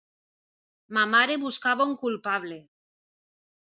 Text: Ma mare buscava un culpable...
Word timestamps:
Ma 0.97 1.03
mare 1.13 1.37
buscava 1.45 1.89
un 1.93 1.97
culpable... 2.07 2.61